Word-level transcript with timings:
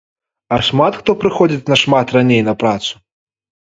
А 0.55 0.57
шмат 0.67 0.97
хто 1.01 1.15
прыходзіць 1.23 1.61
нашмат 1.73 2.17
раней 2.19 2.41
на 2.49 2.53
працу. 2.65 2.93